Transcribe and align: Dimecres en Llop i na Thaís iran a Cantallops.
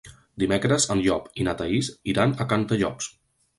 Dimecres 0.43 0.87
en 0.95 1.01
Llop 1.09 1.27
i 1.41 1.47
na 1.49 1.55
Thaís 1.61 1.91
iran 2.15 2.35
a 2.47 2.51
Cantallops. 2.55 3.15